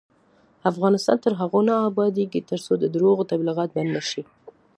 افغانستان 0.71 1.17
تر 1.25 1.33
هغو 1.41 1.59
نه 1.69 1.73
ابادیږي، 1.89 2.41
ترڅو 2.49 2.73
د 2.79 2.83
درواغو 2.93 3.29
تبلیغات 3.31 3.69
بند 3.75 3.89
نشي. 3.97 4.21